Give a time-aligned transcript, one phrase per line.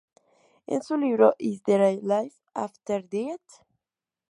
[0.65, 3.61] En su libro "Is There Life After Death?